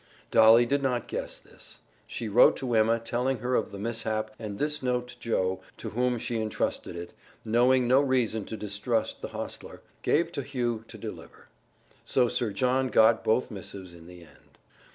[0.31, 1.79] Dolly did not guess this.
[2.07, 6.17] She wrote to Emma telling her of the mishap, and this note Joe, to whom
[6.17, 7.13] she intrusted it,
[7.45, 11.49] knowing no reason to distrust the hostler, gave to Hugh to deliver.
[12.03, 14.57] So Sir John got both missives in the end.